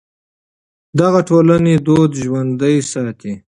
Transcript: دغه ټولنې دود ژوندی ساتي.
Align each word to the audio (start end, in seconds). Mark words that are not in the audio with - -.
دغه 0.99 1.19
ټولنې 1.29 1.73
دود 1.85 2.11
ژوندی 2.23 2.75
ساتي. 2.91 3.33